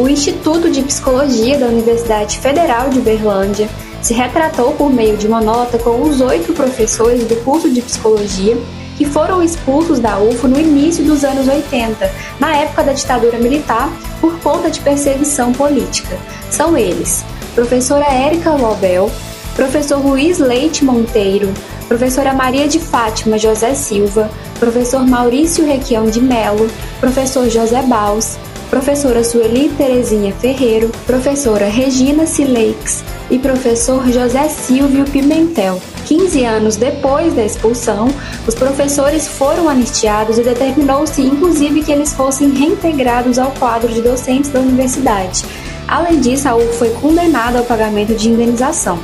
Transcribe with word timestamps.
O 0.00 0.08
Instituto 0.08 0.70
de 0.70 0.80
Psicologia 0.80 1.58
da 1.58 1.66
Universidade 1.66 2.38
Federal 2.38 2.88
de 2.88 2.98
Uberlândia 3.00 3.68
se 4.00 4.14
retratou 4.14 4.72
por 4.72 4.90
meio 4.90 5.14
de 5.18 5.26
uma 5.26 5.42
nota 5.42 5.76
com 5.76 6.00
os 6.00 6.22
oito 6.22 6.54
professores 6.54 7.24
do 7.24 7.36
curso 7.44 7.68
de 7.68 7.82
psicologia 7.82 8.56
que 8.96 9.04
foram 9.04 9.42
expulsos 9.42 9.98
da 9.98 10.18
UFO 10.18 10.48
no 10.48 10.58
início 10.58 11.04
dos 11.04 11.22
anos 11.22 11.46
80, 11.46 12.10
na 12.40 12.56
época 12.56 12.82
da 12.82 12.94
ditadura 12.94 13.36
militar, 13.36 13.92
por 14.22 14.40
conta 14.40 14.70
de 14.70 14.80
perseguição 14.80 15.52
política. 15.52 16.16
São 16.50 16.78
eles: 16.78 17.22
professora 17.54 18.06
Érica 18.06 18.52
Lobel, 18.52 19.10
professor 19.54 19.98
Luiz 19.98 20.38
Leite 20.38 20.82
Monteiro, 20.82 21.52
professora 21.88 22.32
Maria 22.32 22.66
de 22.66 22.78
Fátima 22.78 23.36
José 23.36 23.74
Silva, 23.74 24.30
professor 24.58 25.06
Maurício 25.06 25.66
Requião 25.66 26.06
de 26.06 26.22
Melo, 26.22 26.70
professor 27.00 27.50
José 27.50 27.82
Baus, 27.82 28.38
professora 28.70 29.24
Sueli 29.24 29.68
Terezinha 29.70 30.32
Ferreiro, 30.32 30.90
professora 31.04 31.66
Regina 31.66 32.24
Sileix 32.24 33.02
e 33.28 33.36
professor 33.36 34.08
José 34.10 34.48
Silvio 34.48 35.04
Pimentel. 35.06 35.82
15 36.06 36.44
anos 36.44 36.76
depois 36.76 37.34
da 37.34 37.44
expulsão, 37.44 38.08
os 38.46 38.54
professores 38.54 39.26
foram 39.26 39.68
anistiados 39.68 40.38
e 40.38 40.42
determinou-se 40.42 41.20
inclusive 41.20 41.82
que 41.82 41.90
eles 41.90 42.14
fossem 42.14 42.50
reintegrados 42.50 43.40
ao 43.40 43.50
quadro 43.50 43.92
de 43.92 44.00
docentes 44.00 44.50
da 44.50 44.60
universidade. 44.60 45.44
Além 45.88 46.20
disso, 46.20 46.48
a 46.48 46.54
UF 46.54 46.78
foi 46.78 46.90
condenada 46.90 47.58
ao 47.58 47.64
pagamento 47.64 48.14
de 48.14 48.28
indenização. 48.28 49.00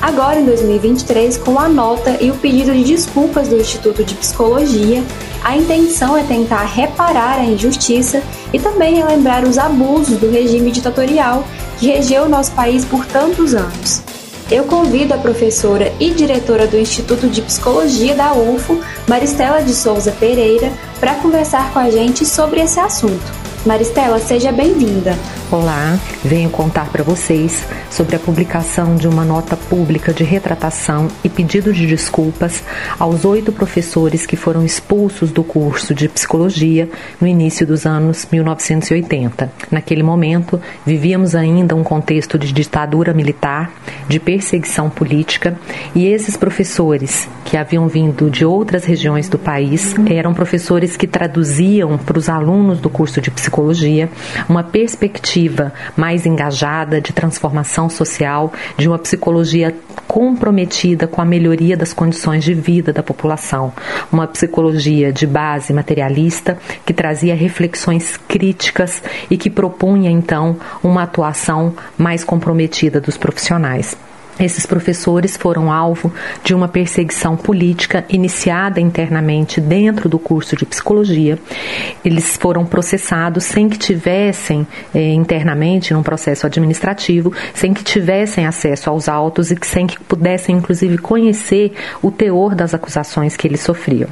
Agora, 0.00 0.40
em 0.40 0.44
2023, 0.46 1.36
com 1.36 1.58
a 1.58 1.68
nota 1.68 2.16
e 2.22 2.30
o 2.30 2.34
pedido 2.34 2.72
de 2.72 2.84
desculpas 2.84 3.48
do 3.48 3.60
Instituto 3.60 4.02
de 4.02 4.14
Psicologia, 4.14 5.04
a 5.44 5.56
intenção 5.56 6.16
é 6.16 6.22
tentar 6.22 6.64
reparar 6.64 7.38
a 7.38 7.44
injustiça 7.44 8.22
e 8.52 8.58
também 8.58 8.94
relembrar 8.94 9.44
os 9.44 9.58
abusos 9.58 10.16
do 10.16 10.30
regime 10.30 10.70
ditatorial 10.70 11.44
que 11.78 11.88
regeu 11.88 12.24
o 12.24 12.28
nosso 12.28 12.52
país 12.52 12.84
por 12.84 13.04
tantos 13.04 13.54
anos. 13.54 14.02
Eu 14.50 14.64
convido 14.64 15.14
a 15.14 15.18
professora 15.18 15.92
e 16.00 16.10
diretora 16.10 16.66
do 16.66 16.78
Instituto 16.78 17.28
de 17.28 17.40
Psicologia 17.42 18.14
da 18.14 18.32
UFO, 18.32 18.80
Maristela 19.06 19.62
de 19.62 19.72
Souza 19.72 20.10
Pereira, 20.12 20.72
para 20.98 21.14
conversar 21.16 21.72
com 21.72 21.78
a 21.78 21.90
gente 21.90 22.26
sobre 22.26 22.60
esse 22.60 22.80
assunto. 22.80 23.32
Maristela, 23.64 24.18
seja 24.18 24.50
bem-vinda. 24.50 25.16
Olá, 25.52 25.98
venho 26.24 26.48
contar 26.48 26.92
para 26.92 27.02
vocês 27.02 27.66
sobre 27.90 28.14
a 28.14 28.20
publicação 28.20 28.94
de 28.94 29.08
uma 29.08 29.24
nota 29.24 29.56
pública 29.56 30.12
de 30.12 30.22
retratação 30.22 31.08
e 31.24 31.28
pedido 31.28 31.72
de 31.72 31.88
desculpas 31.88 32.62
aos 32.96 33.24
oito 33.24 33.50
professores 33.50 34.24
que 34.26 34.36
foram 34.36 34.64
expulsos 34.64 35.32
do 35.32 35.42
curso 35.42 35.92
de 35.92 36.08
psicologia 36.08 36.88
no 37.20 37.26
início 37.26 37.66
dos 37.66 37.84
anos 37.84 38.28
1980. 38.30 39.52
Naquele 39.72 40.04
momento, 40.04 40.60
vivíamos 40.86 41.34
ainda 41.34 41.74
um 41.74 41.82
contexto 41.82 42.38
de 42.38 42.52
ditadura 42.52 43.12
militar, 43.12 43.72
de 44.08 44.20
perseguição 44.20 44.88
política, 44.88 45.58
e 45.96 46.06
esses 46.06 46.36
professores, 46.36 47.28
que 47.44 47.56
haviam 47.56 47.88
vindo 47.88 48.30
de 48.30 48.44
outras 48.44 48.84
regiões 48.84 49.28
do 49.28 49.36
país, 49.36 49.96
eram 50.08 50.32
professores 50.32 50.96
que 50.96 51.08
traduziam 51.08 51.98
para 51.98 52.18
os 52.18 52.28
alunos 52.28 52.78
do 52.78 52.88
curso 52.88 53.20
de 53.20 53.32
psicologia 53.32 54.08
uma 54.48 54.62
perspectiva 54.62 55.39
ativa, 55.40 55.72
mais 55.96 56.26
engajada, 56.26 57.00
de 57.00 57.12
transformação 57.12 57.88
social, 57.88 58.52
de 58.76 58.88
uma 58.88 58.98
psicologia 58.98 59.74
comprometida 60.06 61.06
com 61.06 61.22
a 61.22 61.24
melhoria 61.24 61.76
das 61.76 61.92
condições 61.92 62.44
de 62.44 62.52
vida 62.52 62.92
da 62.92 63.02
população. 63.02 63.72
Uma 64.12 64.26
psicologia 64.26 65.12
de 65.12 65.26
base 65.26 65.72
materialista 65.72 66.58
que 66.84 66.92
trazia 66.92 67.34
reflexões 67.34 68.16
críticas 68.28 69.02
e 69.30 69.36
que 69.36 69.48
propunha 69.48 70.10
então 70.10 70.56
uma 70.82 71.04
atuação 71.04 71.74
mais 71.96 72.22
comprometida 72.22 73.00
dos 73.00 73.16
profissionais. 73.16 73.96
Esses 74.38 74.64
professores 74.64 75.36
foram 75.36 75.70
alvo 75.70 76.12
de 76.42 76.54
uma 76.54 76.66
perseguição 76.66 77.36
política 77.36 78.04
iniciada 78.08 78.80
internamente 78.80 79.60
dentro 79.60 80.08
do 80.08 80.18
curso 80.18 80.56
de 80.56 80.64
psicologia. 80.64 81.38
Eles 82.02 82.36
foram 82.36 82.64
processados 82.64 83.44
sem 83.44 83.68
que 83.68 83.78
tivessem 83.78 84.66
eh, 84.94 85.12
internamente, 85.12 85.92
num 85.92 86.02
processo 86.02 86.46
administrativo, 86.46 87.32
sem 87.52 87.74
que 87.74 87.84
tivessem 87.84 88.46
acesso 88.46 88.88
aos 88.88 89.08
autos 89.08 89.50
e 89.50 89.58
sem 89.62 89.86
que 89.86 90.00
pudessem, 90.00 90.56
inclusive, 90.56 90.96
conhecer 90.96 91.74
o 92.02 92.10
teor 92.10 92.54
das 92.54 92.72
acusações 92.72 93.36
que 93.36 93.46
eles 93.46 93.60
sofriam. 93.60 94.08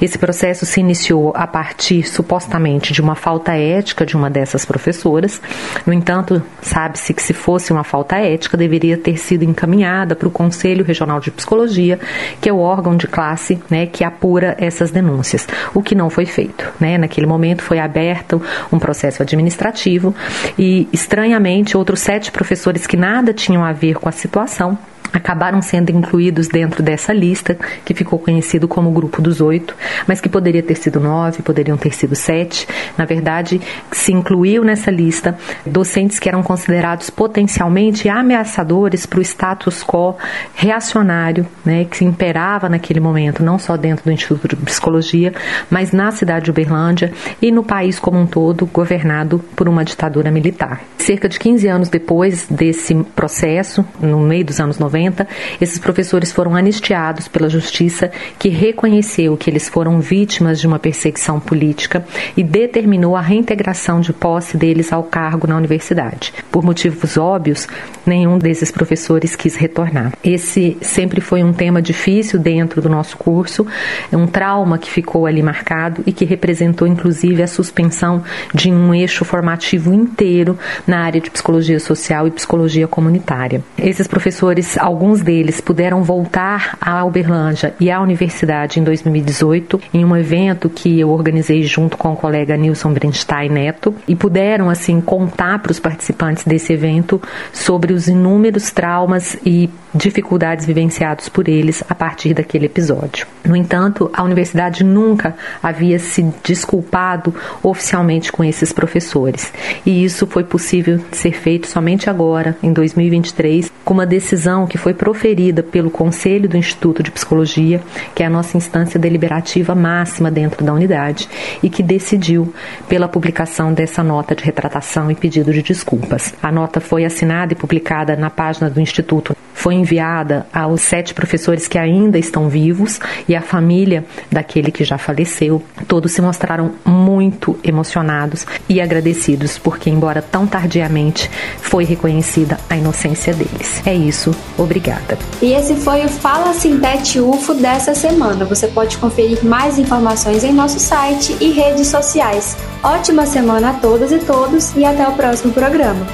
Esse 0.00 0.16
processo 0.16 0.64
se 0.64 0.78
iniciou 0.78 1.32
a 1.34 1.46
partir, 1.46 2.04
supostamente, 2.04 2.92
de 2.92 3.00
uma 3.00 3.16
falta 3.16 3.52
ética 3.54 4.06
de 4.06 4.16
uma 4.16 4.30
dessas 4.30 4.64
professoras. 4.64 5.40
No 5.84 5.92
entanto, 5.92 6.40
sabe-se 6.60 7.12
que 7.12 7.22
se 7.22 7.32
fosse 7.32 7.72
uma 7.72 7.82
falta 7.82 8.16
ética, 8.16 8.56
deveria 8.56 8.96
ter 8.96 9.16
sido 9.16 9.42
encaminhada 9.42 9.71
encaminhada 9.72 10.14
para 10.14 10.28
o 10.28 10.30
Conselho 10.30 10.84
Regional 10.84 11.18
de 11.18 11.30
Psicologia, 11.30 11.98
que 12.40 12.48
é 12.48 12.52
o 12.52 12.58
órgão 12.58 12.96
de 12.96 13.06
classe 13.06 13.60
né, 13.70 13.86
que 13.86 14.04
apura 14.04 14.54
essas 14.58 14.90
denúncias, 14.90 15.48
o 15.74 15.82
que 15.82 15.94
não 15.94 16.10
foi 16.10 16.26
feito. 16.26 16.68
Né? 16.78 16.98
Naquele 16.98 17.26
momento 17.26 17.62
foi 17.62 17.78
aberto 17.78 18.40
um 18.70 18.78
processo 18.78 19.22
administrativo 19.22 20.14
e, 20.58 20.86
estranhamente, 20.92 21.76
outros 21.76 22.00
sete 22.00 22.30
professores 22.30 22.86
que 22.86 22.96
nada 22.96 23.32
tinham 23.32 23.64
a 23.64 23.72
ver 23.72 23.94
com 23.94 24.08
a 24.08 24.12
situação 24.12 24.78
acabaram 25.12 25.60
sendo 25.60 25.90
incluídos 25.90 26.48
dentro 26.48 26.82
dessa 26.82 27.12
lista, 27.12 27.56
que 27.84 27.92
ficou 27.92 28.18
conhecido 28.18 28.66
como 28.66 28.90
Grupo 28.90 29.20
dos 29.20 29.40
Oito, 29.40 29.76
mas 30.06 30.20
que 30.20 30.28
poderia 30.28 30.62
ter 30.62 30.74
sido 30.76 30.98
nove, 30.98 31.42
poderiam 31.42 31.76
ter 31.76 31.92
sido 31.92 32.14
sete. 32.14 32.66
Na 32.96 33.04
verdade, 33.04 33.60
se 34.02 34.12
incluiu 34.12 34.64
nessa 34.64 34.90
lista 34.90 35.38
docentes 35.64 36.18
que 36.18 36.28
eram 36.28 36.42
considerados 36.42 37.08
potencialmente 37.08 38.08
ameaçadores 38.08 39.06
para 39.06 39.20
o 39.20 39.22
status 39.22 39.84
quo 39.84 40.16
reacionário, 40.54 41.46
né, 41.64 41.84
que 41.84 42.04
imperava 42.04 42.68
naquele 42.68 42.98
momento, 42.98 43.44
não 43.44 43.58
só 43.58 43.76
dentro 43.76 44.04
do 44.04 44.12
Instituto 44.12 44.56
de 44.56 44.56
Psicologia, 44.56 45.32
mas 45.70 45.92
na 45.92 46.10
cidade 46.10 46.46
de 46.46 46.50
Uberlândia 46.50 47.12
e 47.40 47.52
no 47.52 47.62
país 47.62 47.98
como 48.00 48.18
um 48.18 48.26
todo, 48.26 48.66
governado 48.66 49.38
por 49.54 49.68
uma 49.68 49.84
ditadura 49.84 50.30
militar. 50.30 50.80
Cerca 50.98 51.28
de 51.28 51.38
15 51.38 51.68
anos 51.68 51.88
depois 51.88 52.46
desse 52.48 52.94
processo, 53.14 53.84
no 54.00 54.20
meio 54.20 54.44
dos 54.44 54.60
anos 54.60 54.78
90, 54.78 55.26
esses 55.60 55.78
professores 55.78 56.32
foram 56.32 56.56
anistiados 56.56 57.28
pela 57.28 57.48
justiça, 57.48 58.10
que 58.38 58.48
reconheceu 58.48 59.36
que 59.36 59.48
eles 59.48 59.68
foram 59.68 60.00
vítimas 60.00 60.60
de 60.60 60.66
uma 60.66 60.78
perseguição 60.78 61.38
política 61.38 62.04
e 62.36 62.42
determinou 62.42 63.16
a 63.16 63.20
reintegração 63.20 63.91
de 64.00 64.12
posse 64.12 64.56
deles 64.56 64.92
ao 64.92 65.02
cargo 65.02 65.46
na 65.46 65.56
universidade. 65.56 66.32
Por 66.50 66.64
motivos 66.64 67.16
óbvios, 67.16 67.66
nenhum 68.06 68.38
desses 68.38 68.70
professores 68.70 69.36
quis 69.36 69.56
retornar. 69.56 70.12
Esse 70.22 70.76
sempre 70.80 71.20
foi 71.20 71.42
um 71.42 71.52
tema 71.52 71.82
difícil 71.82 72.38
dentro 72.38 72.80
do 72.80 72.88
nosso 72.88 73.16
curso, 73.16 73.66
um 74.12 74.26
trauma 74.26 74.78
que 74.78 74.90
ficou 74.90 75.26
ali 75.26 75.42
marcado 75.42 76.02
e 76.06 76.12
que 76.12 76.24
representou 76.24 76.86
inclusive 76.86 77.42
a 77.42 77.46
suspensão 77.46 78.22
de 78.54 78.70
um 78.70 78.94
eixo 78.94 79.24
formativo 79.24 79.92
inteiro 79.92 80.58
na 80.86 81.00
área 81.00 81.20
de 81.20 81.30
psicologia 81.30 81.80
social 81.80 82.26
e 82.26 82.30
psicologia 82.30 82.86
comunitária. 82.86 83.62
Esses 83.78 84.06
professores, 84.06 84.76
alguns 84.78 85.22
deles 85.22 85.60
puderam 85.60 86.02
voltar 86.02 86.76
à 86.80 87.04
Uberlândia 87.04 87.74
e 87.80 87.90
à 87.90 88.00
universidade 88.00 88.78
em 88.78 88.84
2018 88.84 89.80
em 89.92 90.04
um 90.04 90.16
evento 90.16 90.68
que 90.68 91.00
eu 91.00 91.10
organizei 91.10 91.62
junto 91.62 91.96
com 91.96 92.12
o 92.12 92.16
colega 92.16 92.56
Nilson 92.56 92.92
Brenstein 92.92 93.48
Neto 93.48 93.81
e 94.06 94.14
puderam 94.14 94.68
assim 94.68 95.00
contar 95.00 95.58
para 95.60 95.72
os 95.72 95.80
participantes 95.80 96.44
desse 96.44 96.72
evento 96.72 97.20
sobre 97.52 97.92
os 97.92 98.08
inúmeros 98.08 98.70
traumas 98.70 99.36
e 99.44 99.70
dificuldades 99.94 100.64
vivenciados 100.64 101.28
por 101.28 101.48
eles 101.48 101.82
a 101.88 101.94
partir 101.94 102.34
daquele 102.34 102.66
episódio. 102.66 103.26
No 103.44 103.56
entanto, 103.56 104.10
a 104.12 104.22
universidade 104.22 104.84
nunca 104.84 105.34
havia 105.62 105.98
se 105.98 106.22
desculpado 106.44 107.34
oficialmente 107.62 108.32
com 108.32 108.42
esses 108.44 108.72
professores, 108.72 109.52
e 109.84 110.04
isso 110.04 110.26
foi 110.26 110.44
possível 110.44 111.00
ser 111.12 111.32
feito 111.32 111.66
somente 111.66 112.08
agora, 112.08 112.56
em 112.62 112.72
2023, 112.72 113.70
com 113.92 113.96
uma 113.96 114.06
decisão 114.06 114.66
que 114.66 114.78
foi 114.78 114.94
proferida 114.94 115.62
pelo 115.62 115.90
Conselho 115.90 116.48
do 116.48 116.56
Instituto 116.56 117.02
de 117.02 117.10
Psicologia, 117.10 117.78
que 118.14 118.22
é 118.22 118.26
a 118.26 118.30
nossa 118.30 118.56
instância 118.56 118.98
deliberativa 118.98 119.74
máxima 119.74 120.30
dentro 120.30 120.64
da 120.64 120.72
unidade, 120.72 121.28
e 121.62 121.68
que 121.68 121.82
decidiu 121.82 122.54
pela 122.88 123.06
publicação 123.06 123.70
dessa 123.70 124.02
nota 124.02 124.34
de 124.34 124.42
retratação 124.42 125.10
e 125.10 125.14
pedido 125.14 125.52
de 125.52 125.60
desculpas. 125.62 126.34
A 126.42 126.50
nota 126.50 126.80
foi 126.80 127.04
assinada 127.04 127.52
e 127.52 127.56
publicada 127.56 128.16
na 128.16 128.30
página 128.30 128.70
do 128.70 128.80
Instituto 128.80 129.36
foi 129.62 129.74
enviada 129.74 130.44
aos 130.52 130.80
sete 130.80 131.14
professores 131.14 131.68
que 131.68 131.78
ainda 131.78 132.18
estão 132.18 132.48
vivos 132.48 132.98
e 133.28 133.36
à 133.36 133.40
família 133.40 134.04
daquele 134.28 134.72
que 134.72 134.82
já 134.82 134.98
faleceu. 134.98 135.62
Todos 135.86 136.10
se 136.10 136.20
mostraram 136.20 136.72
muito 136.84 137.56
emocionados 137.62 138.44
e 138.68 138.80
agradecidos 138.80 139.58
porque, 139.58 139.88
embora 139.88 140.20
tão 140.20 140.48
tardiamente, 140.48 141.30
foi 141.58 141.84
reconhecida 141.84 142.58
a 142.68 142.76
inocência 142.76 143.32
deles. 143.32 143.81
É 143.84 143.92
isso, 143.92 144.30
obrigada. 144.56 145.18
E 145.40 145.52
esse 145.52 145.74
foi 145.74 146.04
o 146.04 146.08
Fala 146.08 146.54
Sintete 146.54 147.18
UFO 147.18 147.54
dessa 147.54 147.94
semana. 147.94 148.44
Você 148.44 148.68
pode 148.68 148.96
conferir 148.96 149.44
mais 149.44 149.76
informações 149.76 150.44
em 150.44 150.52
nosso 150.52 150.78
site 150.78 151.36
e 151.40 151.50
redes 151.50 151.88
sociais. 151.88 152.56
Ótima 152.82 153.26
semana 153.26 153.70
a 153.70 153.74
todas 153.74 154.12
e 154.12 154.20
todos 154.20 154.74
e 154.76 154.84
até 154.84 155.06
o 155.08 155.12
próximo 155.12 155.52
programa. 155.52 156.06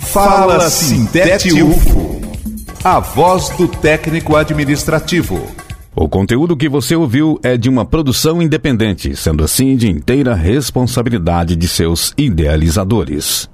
Fala 0.00 0.68
Sintete 0.68 1.62
UFO, 1.62 2.20
a 2.82 2.98
voz 2.98 3.50
do 3.50 3.68
técnico 3.68 4.34
administrativo. 4.34 5.40
O 5.94 6.08
conteúdo 6.08 6.56
que 6.56 6.68
você 6.68 6.96
ouviu 6.96 7.38
é 7.44 7.56
de 7.56 7.68
uma 7.68 7.84
produção 7.84 8.42
independente, 8.42 9.14
sendo 9.14 9.44
assim 9.44 9.76
de 9.76 9.88
inteira 9.88 10.34
responsabilidade 10.34 11.54
de 11.54 11.68
seus 11.68 12.12
idealizadores. 12.16 13.48